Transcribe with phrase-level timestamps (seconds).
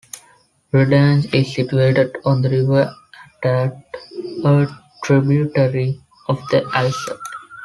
[0.73, 2.91] Redange is situated on the river
[3.45, 3.83] Attert,
[4.43, 4.67] a
[5.03, 7.19] tributary of the Alzette.